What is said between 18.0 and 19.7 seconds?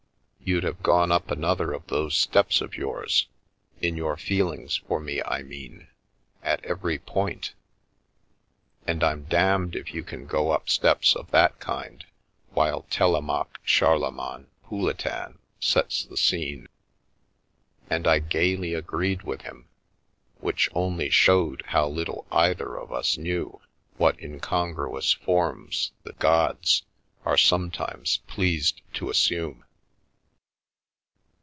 I gaily agreed with him,